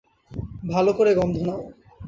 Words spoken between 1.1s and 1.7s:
গন্ধ নাও।